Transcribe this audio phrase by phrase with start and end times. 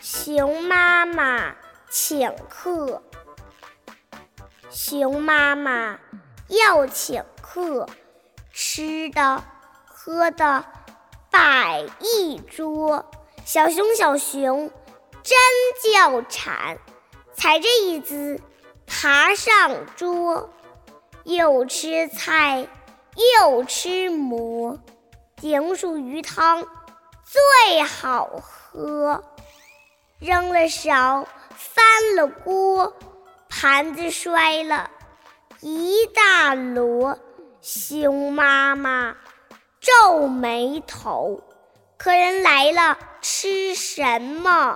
[0.00, 1.54] 熊妈妈
[1.88, 3.02] 请客，
[4.70, 5.98] 熊妈妈
[6.48, 7.88] 要请客，
[8.52, 9.44] 吃的
[9.84, 10.64] 喝的
[11.30, 13.10] 摆一桌。
[13.44, 14.70] 小熊小熊
[15.22, 15.38] 真
[15.92, 16.78] 叫馋，
[17.34, 18.40] 踩着椅子
[18.86, 20.50] 爬上桌，
[21.24, 22.66] 又吃菜
[23.40, 24.78] 又吃馍，
[25.36, 26.66] 顶数鱼汤。
[27.24, 29.22] 最好喝。
[30.18, 31.84] 扔了勺，翻
[32.16, 32.96] 了锅，
[33.48, 34.90] 盘子摔了
[35.60, 37.18] 一大摞。
[37.60, 39.16] 熊妈妈
[39.80, 41.42] 皱眉头，
[41.96, 44.74] 客人来了，吃什么？